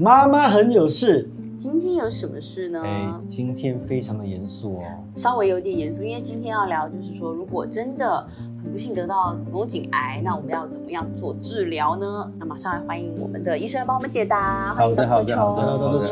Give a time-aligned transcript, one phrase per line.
[0.00, 1.28] 妈妈很有事。
[1.56, 2.80] 今天有什么事呢？
[2.84, 4.82] 哎，今天非常的严肃哦。
[5.12, 8.24] 稍微有点严肃，因为今天要聊就是说，如果真的
[8.62, 12.30] 很不幸得到子宫颈癌，那我们要怎么样做治疗呢？
[12.38, 14.74] 那马上来欢迎我们的医生来帮我们解答。
[14.74, 16.06] 欢迎的，好的，好的，好的，好的。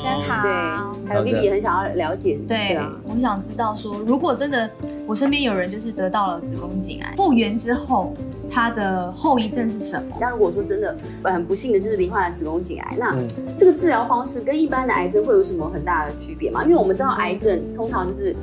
[0.00, 0.42] 先好。
[0.42, 2.38] 对，还有 Vivi 也很想要了解。
[2.48, 4.68] 对，我想知道说，如果真的
[5.06, 8.12] 我身边有人就是得到了子宫颈癌，复原之后。
[8.52, 10.16] 它的后遗症是什么？
[10.20, 13.16] 那如果说真的很不幸的就是罹患了子宫颈癌，那
[13.56, 16.64] 这个治疗方式跟一般的癌症会有什么很大的区别吗？
[16.64, 18.34] 因为我们知道癌症通常就是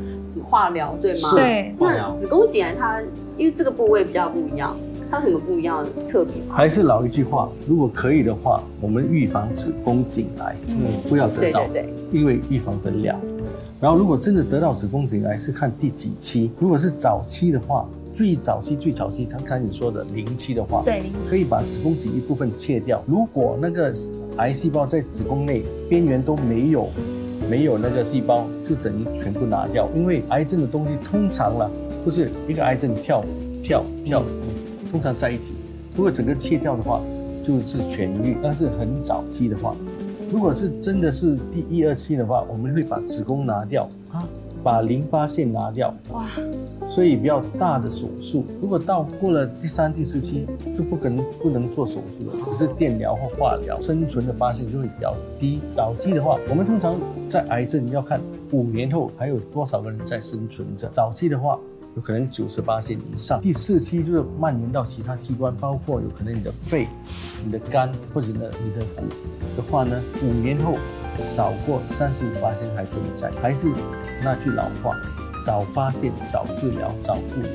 [0.45, 1.31] 化疗，对吗？
[1.35, 1.75] 对。
[1.77, 3.01] 那子宫颈癌它
[3.37, 4.75] 因为这个部位比较不一样，
[5.09, 6.33] 它有什么不一样的特别？
[6.49, 13.19] 还是老一句话，如果可以的话，我们预防子宫颈癌，嗯，不要得到，对对对，因为预防得了。
[13.79, 16.51] 然后如果真的得到子宫颈癌，是看第几期。
[16.59, 17.87] 如果是早期的话。
[18.17, 22.99] 最早期、最早期，刚刚你说的零期的话，对，可以把子宫颈一部分切掉。
[23.05, 23.93] 如果那个
[24.37, 26.89] 癌细胞在子宫内边缘都没有，
[27.49, 29.89] 没有那个细胞，就等于全部拿掉。
[29.95, 31.71] 因为癌症的东西通常了，
[32.03, 33.23] 不是一个癌症跳
[33.63, 34.23] 跳跳，
[34.91, 35.53] 通常在一起。
[35.95, 37.01] 如果整个切掉的话，
[37.45, 38.37] 就是痊愈。
[38.43, 39.75] 但是很早期的话，
[40.31, 43.89] 如果是真的是第一二期的话，我们会把子宫拿掉。
[44.67, 46.25] 把淋巴腺拿掉，哇，
[46.85, 48.43] 所以比较大的手术。
[48.61, 50.45] 如果到过了第三、第四期，
[50.77, 55.61] 就不可能不能做手术了，只是电疗或化疗，生存的发现就会比较低。
[55.73, 58.19] 早期的话，我们通常在癌症要看
[58.51, 60.89] 五年后还有多少个人在生存着。
[60.89, 61.57] 早期的话，
[61.95, 63.39] 有可能九十八线以上。
[63.39, 66.89] 第四期就是蔓延到其他器官，包括有可能你的肺、
[67.41, 69.03] 你的肝或者呢你的骨
[69.55, 70.73] 的话呢，五年后。
[71.23, 73.67] 少过三十五八千还存在，还是
[74.23, 74.95] 那句老话，
[75.45, 77.51] 早发现、早治疗、早复原。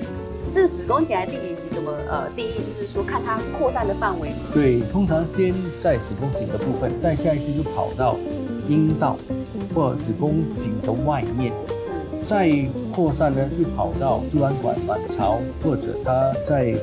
[0.55, 1.67] 这个子宫颈癌第几期？
[1.75, 2.29] 怎么呃？
[2.37, 4.37] 定义就是说看它扩散的范围吗？
[4.53, 8.17] 对，通常先在子宫颈的部分，再下一期就跑到
[8.69, 9.17] 阴道
[9.75, 11.53] 或子宫颈的外面，
[12.23, 12.51] 再
[12.95, 16.75] 扩散呢就跑到输卵管、卵巢或者它在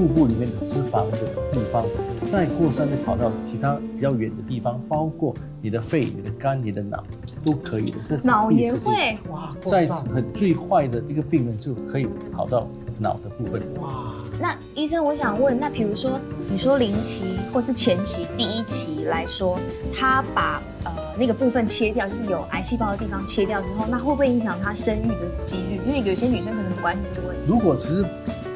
[0.00, 1.18] 腹部里面的脂肪的
[1.52, 1.84] 地方。
[2.26, 7.02] 再扩散的跑到其他比较远的地方，包括你的肺、你的肝、你的脑，
[7.44, 7.98] 都可以的。
[8.08, 12.66] 这是脑也会哇，在很最坏的一个病人就可以跑到
[12.98, 13.62] 脑的部分。
[13.80, 16.18] 哇，那医生，我想问，那比如说
[16.50, 19.58] 你说零期或是前期第一期来说，
[19.94, 25.80] 他把呃那个部分切掉，就是有癌细胞的地方切掉之后，那会不会影响他生育的几率？
[25.86, 27.42] 因为有些女生可能不关心这个问题。
[27.46, 28.04] 如果只是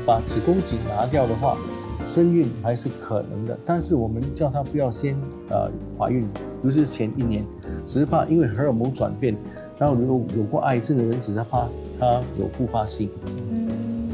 [0.06, 1.56] 把子宫颈拿掉的话。
[2.04, 5.16] 生孕还是可能的，但是我们叫她不要先
[5.48, 6.28] 呃怀孕，
[6.62, 7.42] 尤其是前一年，
[7.86, 9.34] 只是怕因为荷尔蒙转变，
[9.78, 11.66] 然后如果有过癌症的人，只是怕
[11.98, 13.08] 她有复发性。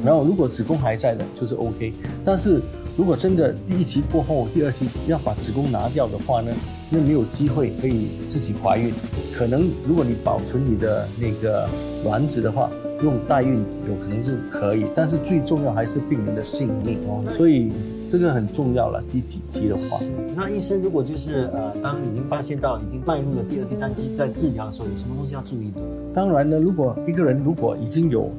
[0.05, 1.93] 然后如果子宫还在的，就是 OK。
[2.25, 2.61] 但是
[2.97, 6.53] 如果真的第一期过后，第二期要把子宫拿掉的话呢，
[6.91, 8.95] 那没有机会可以自己怀孕。
[9.35, 11.69] 可能如果你保存你的那个
[12.05, 12.71] 卵子的话。
[13.03, 17.73] 用代孕有可能是可以，但是最重要还是病人的性命哦，所以
[18.09, 19.03] 这个很重要了。
[19.09, 20.01] 第几期的话，
[20.37, 25.83] 那医生如果就是呃，当已经发现到已经迈入了第二、第三期，在治疗的时候，有什么东西要注意的？
[26.13, 28.31] 当然呢，如果一个人如果已经有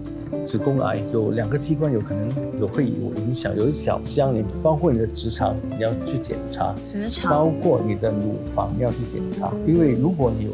[0.45, 2.29] 子宫癌，有两个器官有可能
[2.59, 10.51] 有会有影响，有小箱，你包括你的直肠你要去检查，直肠包括你的乳房要去检查，因为如果你有。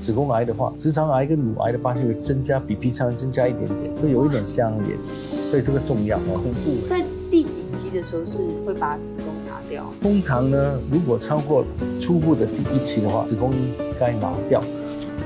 [0.00, 4.96] 子宫癌的话，直肠癌跟乳癌的发现会增加，比平常增加一点点，会有一点相连，
[5.50, 6.40] 所以这个重要哦。
[6.42, 6.88] 恐怖。
[6.88, 9.84] 在第几期的时候是会把子宫拿掉？
[10.00, 11.64] 通常呢，如果超过
[12.00, 13.58] 初步的第一期的话，子宫应
[14.00, 14.60] 该拿掉；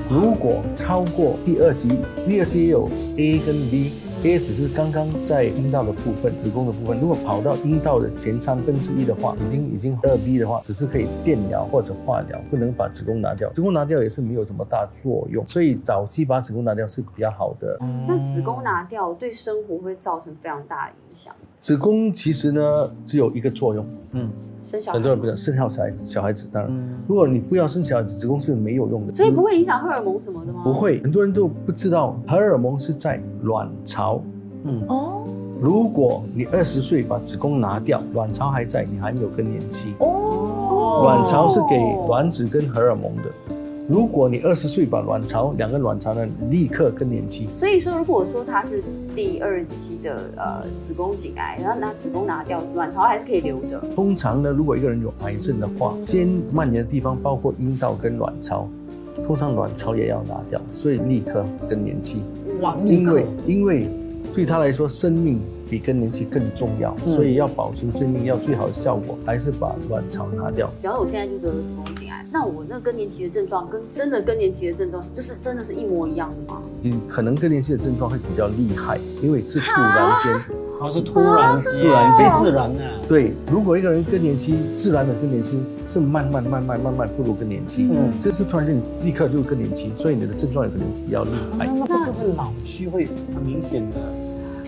[0.09, 1.87] 如果超过第二期，
[2.27, 2.87] 第二期也有
[3.17, 3.91] A 跟 B。
[4.25, 6.99] A 只是刚刚在阴道的部分，子宫的部分。
[6.99, 13.51] 如果跑到阴道的前三分之一的话，已经已经二 B 的话，只是可以电疗或者化疗，不能把子宫拿掉。
[13.51, 17.77] 子宫拿掉也是没有什么大作用，所以早期把子宫拿掉是比较好的。
[18.07, 21.35] 那子宫拿掉对生活会造成非常大的影响？
[21.59, 22.61] 子宫其实呢，
[23.05, 24.29] 只有一个作用，嗯。
[24.63, 30.61] 生小很多人不知道生小孩子，小孩子当然，如果你不要生小孩子，子宫是没有用的，所以不会影响荷尔蒙什么的吗？
[30.63, 34.19] 不会，很多人都不知道荷尔蒙是在卵巢。
[34.63, 35.23] 嗯哦，
[35.61, 41.01] 如果你二十岁把子宫拿掉，卵巢还在，你还没有更年期哦。
[41.03, 43.55] 卵巢是给卵子跟荷尔蒙的。
[43.87, 47.47] 如果你二十岁把卵巢两个卵巢呢，立刻更年期。
[47.53, 48.83] 所以说，如果说它是
[49.15, 53.79] 第二期的呃子宫颈癌，然后拿子宫拿掉，卵巢还是可以留着。
[53.95, 58.67] 通常呢，如果一个人有癌症的话，先蔓延的地方包括阴道跟卵巢，
[59.25, 62.21] 通常卵巢也要拿掉，所以立刻更年期。
[62.61, 63.87] 哇，因为因为
[64.33, 65.39] 对他来说，生命
[65.69, 70.69] 比更年期更重要，嗯所以要保存生命，要最好的效果，还是把卵巢拿掉。
[70.81, 71.85] 假如我现在就得了子宫
[72.35, 76.61] 那我那更年期的症状跟真的更年期的症状是就是真的是一模一样的吗？
[76.81, 80.33] 嗯可能更年期的症状会比较厉害，因为是突然间。
[80.33, 82.79] 然 后是突然间，突然非自然的。
[83.07, 91.65] 对，如果一个人更年期自然的更年期是慢慢慢慢慢慢步入更年期，嗯这是突然间立刻就更年期，所以你的症状有可能比较厉害。
[91.65, 93.97] 那不是会老去，会很明显的。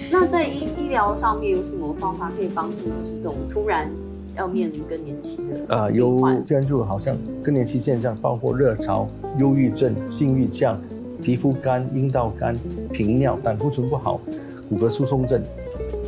[0.10, 3.92] 那在医医疗上面有什么方法可以帮助，就是这种突然
[4.38, 9.08] 要面临更年期的啊、病有患这样就好像更年期现象，包括热潮、
[9.40, 10.80] 忧郁症、性欲降、
[11.22, 12.56] 皮肤干、阴道干、
[12.92, 14.22] 频尿、胆固醇不好、
[14.70, 15.42] 骨骼疏松症。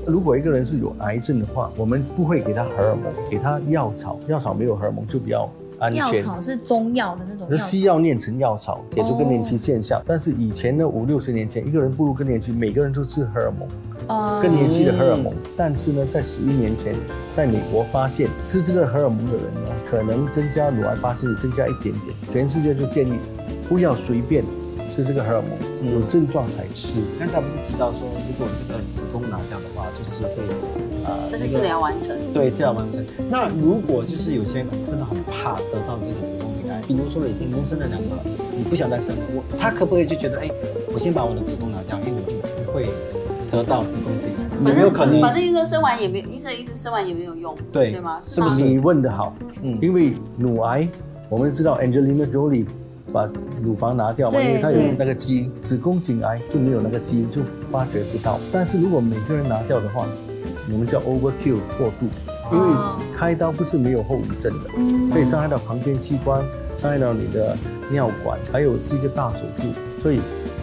[0.06, 5.48] 如果一个人是有癌症的话，我们不会给他荷尔蒙，给他药草，药草没有荷尔蒙就比较
[5.78, 6.24] 安全药全。
[6.24, 10.02] 草是中药的那种是西药炼成药草，解除更年期现象。
[10.08, 13.89] 但是以前呢，五六十年前，一个人步入更年期，每个人都吃荷尔蒙，草，
[14.42, 15.34] 更年期的荷尔蒙。
[15.56, 16.96] 但是呢，在十一年前，
[17.32, 22.16] 在美国发现吃这个荷尔蒙的人呢，可能增加乳癌发生率增加一点点。
[22.32, 23.14] 全世界就建议
[23.68, 24.44] 不要随便
[24.90, 25.52] 吃这个荷尔蒙，
[25.82, 26.90] 嗯有症状才吃。
[27.20, 30.44] 刚才不是提到说，如果这个子宫拿掉的话，就是会
[31.06, 32.18] 呃，这是治疗完成。
[32.34, 33.04] 对，治疗完成。
[33.30, 38.24] 那如果就是有些人真的很怕得到这个子宫颈癌，比如说已经人生了两个了，
[38.56, 40.50] 你不想再生了，我他可不可以就觉得，哎，
[40.94, 42.90] 我先把我的子宫拿掉，因为我就不会
[43.50, 44.44] 得到子宫颈癌？
[44.44, 45.22] 有反正没有可能？
[45.22, 48.19] 反正医生生完也没医生医生生完也没有用，对对吗？
[48.22, 50.88] 是不是你问的好，嗯因为乳癌，
[51.30, 52.66] 我们知道 Angelina Jolie
[53.12, 53.28] 把
[53.63, 57.42] 乳房拿掉嘛，因为她有那个基因，子宫颈癌就没有那个基因，就
[57.72, 58.40] 发觉不到。
[58.51, 60.06] 但是如果每个人拿掉的话，
[60.72, 62.06] 我们叫 overkill 过度，
[62.52, 66.44] 因为哦开刀不是没有后遗症的，嗯可以伤害到旁边器官，
[66.78, 67.57] 伤害到你的
[67.90, 69.63] 尿管，还有是一个大手术，
[70.00, 70.19] 所以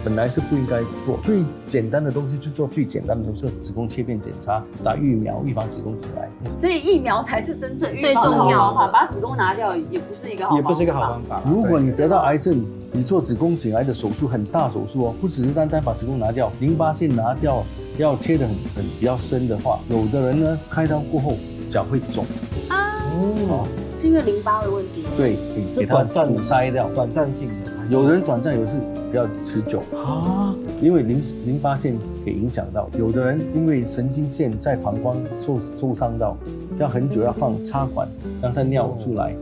[0.07, 1.19] 本来是不应该做。
[1.21, 6.55] 最简单的东西去做最简单的东西，子宫切片检查，打疫苗预防子宫颈癌。
[6.55, 11.41] 所以疫苗才是真正预最重要好方法，的把子宫拿掉也不是一个好方法，也不是一个好方法。
[11.45, 17.61] 如果你得到癌症，你做子宫颈癌的手术很大手术哦，不只是单单把子宫拿掉，淋巴腺拿掉，
[17.97, 21.33] 要切得很很比较深的话，有的人呢开刀过后
[21.67, 22.23] 脚会肿，
[22.69, 23.67] 哦，
[23.97, 25.03] 是因为淋巴的问题。
[25.17, 25.35] 对，
[25.75, 26.87] 给它短暂的阻塞掉。
[26.89, 32.87] 短暂性的，有人短暂，有的是比较持久，啊，因为淋淋巴腺给影响到。
[32.97, 36.37] 有的人因为神经线在膀胱受受伤到，
[36.77, 38.07] 要很久要放插管
[38.39, 39.35] 让它尿出来。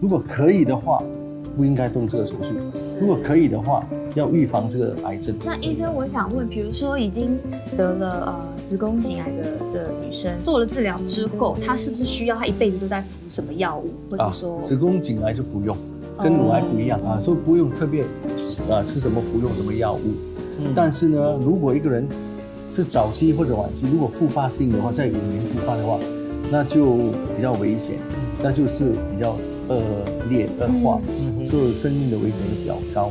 [0.00, 0.98] 如果可以的话，
[1.54, 2.54] 不应该动这个手术。
[2.98, 5.36] 如果可以的话，要预防这个癌症。
[5.44, 7.38] 那医生，我想问，比如说已经
[7.76, 9.59] 得了呃子宫颈癌的的
[10.10, 15.76] 女生，做了治疗之后，她是不是需要她一辈子都在服什么药物，或者说，子宫颈癌就不用，
[16.20, 18.02] 跟乳癌不一样啊，所以不用特别
[18.68, 20.00] 啊吃什么服用什么药物。
[20.58, 20.72] 嗯。
[20.74, 22.06] 但是呢，如果一个人
[22.72, 25.96] 是早期或者晚期，如果复发性的话，在五年复发的话，
[26.50, 26.96] 那就
[27.36, 27.94] 比较危险，
[28.42, 29.36] 那就是比较
[29.70, 29.80] 恶
[30.28, 33.10] 劣恶化，嗯哼所以生命的危险也比较高。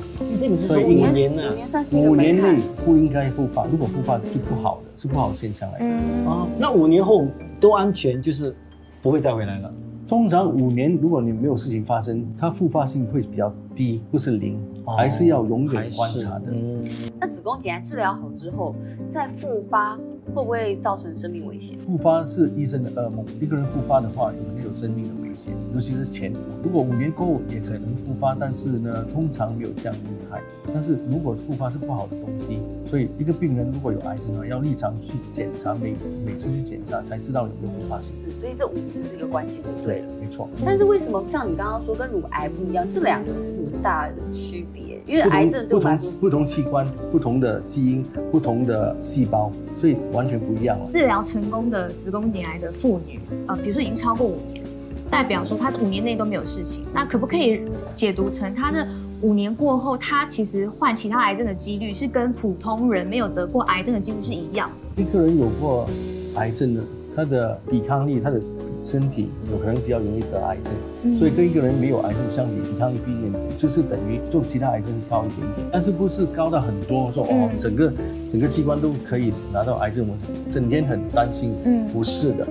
[0.68, 1.56] 所以五年呢五？
[1.56, 5.86] 年算是一个五年内不应该复发，如果复发就不好的，是不好的现象来的。
[5.86, 7.26] 嗯，啊，那五年后
[7.60, 8.54] 都安全，就是
[9.02, 9.74] 不会再回来了。
[10.08, 16.46] 通常五年，如果你没有事情发生，它复发性会比较低，不是零，哦还是要永远观察的。
[16.52, 16.84] 嗯，
[17.20, 18.76] 那子宫颈癌治疗好之后
[19.08, 20.00] 再复发，
[20.34, 21.78] 会不会造成生命危险？
[21.86, 26.38] 复发是医生的噩梦，一个人复发的话，有可能有生命的危险，尤其是前五。
[26.64, 30.42] 如果五年过后也可能复发，但是呢，通常没有这样厉害。
[30.74, 38.14] 但是如果复发是不好的东西，所以一个病人如果有癌症呢，要立常去检查，每每次去检查才知道有没有复发性。
[38.40, 40.04] 所以这五年是一个关键，对不对？
[40.22, 40.48] 没错。
[40.66, 45.00] 但是为什么像你刚刚说跟乳癌不一样，这两个有什么大的区别？
[45.08, 50.90] 因为癌症对我不同们，不同器官、不同的基因、不同的细胞，所以完全不一样了。
[50.92, 54.62] 治疗成功的子宫颈癌的妇女，呃，比如说已经超过五年，
[55.10, 57.62] 代表说她五年内都没有事情，那可不可以
[57.96, 58.86] 解读成她的
[59.22, 64.70] 五年过后，她其实患其他癌症的几率是跟普通人没有得过癌症的几率是一样？
[64.98, 65.88] 一个人有过
[66.36, 66.84] 癌症的，
[67.16, 68.42] 他的抵抗力、他的
[68.82, 71.18] 身体有可能比较容易得癌症，嗯。
[71.18, 77.60] 所以跟一个人没有癌症相比，抵抗力低一点点，就是等于做其他癌症高一点点，但是不是高到很多，说哦嗯。
[77.60, 77.94] 整个
[78.28, 80.16] 整个器官都可以拿到癌症，我
[80.52, 81.54] 整天很担心。
[81.66, 81.88] 嗯。
[81.90, 82.48] 不是的，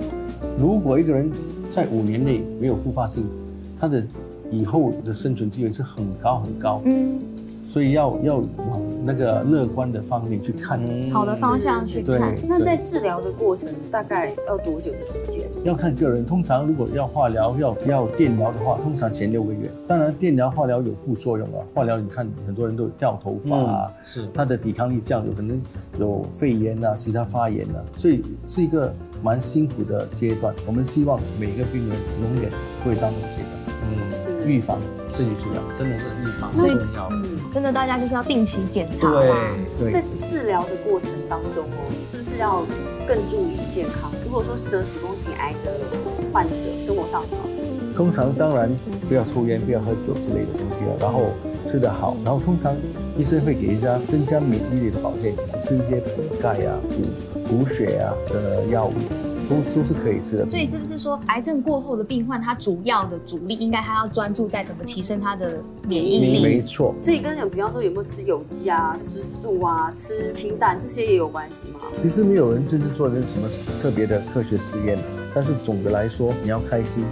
[0.60, 1.30] 如果一个人
[1.70, 3.24] 在五年内没有复发性，
[3.78, 4.02] 他的
[4.50, 6.82] 以后的生存机会是很高很高。
[6.84, 7.18] 嗯。
[7.66, 10.80] 所以要要往那个乐观的方面去看。
[10.84, 12.34] 嗯好的方向去看。
[12.46, 15.48] 那在治疗的过程大概要多久的时间？
[15.64, 19.70] 要看个人，通常如果要化疗、要要电疗的话，通常前六个月。
[19.86, 21.64] 当然，电疗、化疗有副作用啊。
[21.74, 25.60] 化疗你看很多人都有掉头发啊，是他的抵抗力降，有可能
[25.98, 30.54] 有肺炎啊、其他发炎啊，所以是一个蛮辛苦的阶段。
[30.66, 32.50] 我们希望每个病人永远
[32.82, 33.52] 不会当这个阶段，
[33.84, 34.07] 嗯，是
[34.48, 34.78] 预防
[35.08, 35.62] 胜于治疗。
[35.78, 37.08] 真的是预防所以很重要。
[37.12, 39.20] 嗯，真的，大家就是要定期检查嘛。
[39.78, 42.64] 对，在治疗的过程当中哦，是不是要
[43.06, 44.10] 更注意健康？
[44.24, 45.72] 如果说是得子宫颈癌的
[46.32, 46.54] 患者，
[46.86, 47.22] 生活上。
[47.94, 48.70] 通常当然
[49.08, 51.32] 不要抽烟、不要喝酒之类的东西了，然后
[51.64, 52.72] 吃得好，然后通常
[53.16, 58.92] 医生会给一家增加免疫力的保健品，吃一些补钙啊、补补血啊的药物，
[59.48, 60.48] 都都是可以吃的。
[60.50, 66.42] 所以是不是说，癌症过后的病患，他主要的主力应该他要专注在怎么提升他的免疫力？
[66.42, 71.80] 没错，所以跟有，比方说有没有吃有机啊、吃素啊、吃清淡，这些也有关系吗？
[72.02, 73.48] 其实没有人真正做人什么
[73.80, 74.98] 特别的科学实验，
[75.34, 77.04] 但是总的来说，你要开心，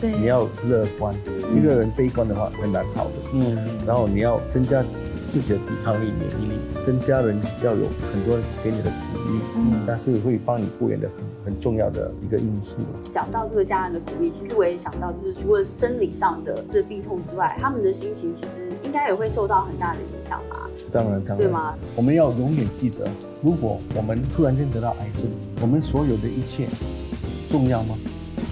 [0.00, 1.14] 对你要乐观。
[1.54, 3.12] 一个人悲观的话很难好的。
[3.32, 4.82] 嗯，然后你要增加
[5.28, 8.90] 自己的抵抗力、免疫力，跟家人要有很多给你的
[9.30, 12.76] 鼓励，嗯但是会帮你复原的很很重要的一个因素。
[13.10, 20.68] 讲到这个家人的鼓励，其实我也想到，就是除了生理上的这病痛之外，他们的心情其实应该也会受到很大的影响吧？
[20.92, 21.74] 当然，当然，对吗？
[21.94, 23.08] 我们要永远记得，
[23.42, 25.30] 如果我们突然间得到癌症，
[25.62, 26.66] 我们所有的一切
[27.50, 27.94] 重要吗？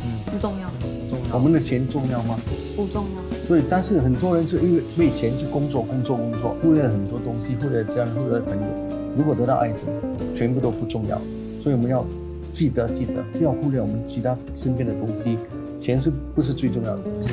[0.05, 0.69] 嗯不重要，
[1.09, 1.35] 重要。
[1.35, 2.39] 我们的钱重要吗？
[2.77, 3.39] 不重要。
[3.47, 8.88] 所以，但是很多人是因为为钱去工作、工作、工作，忽略了很多东西，忽略了家人，忽略了朋友。
[9.19, 9.89] 如果得到癌症，
[10.35, 11.21] 全部都不重要。
[11.61, 12.05] 所以我们要
[12.53, 15.37] 记得，记得不要忽略我们其他身边的东西。
[15.81, 17.33] 钱是不是最重要的东西？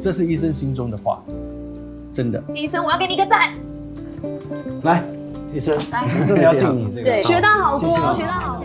[0.00, 1.22] 这是医生心中的话，
[2.12, 2.42] 真的。
[2.54, 3.52] 医生，我要给你一个赞，
[4.82, 5.02] 来，
[5.54, 8.62] 医生，来真的要敬你这个，对学到好多，谢谢学到好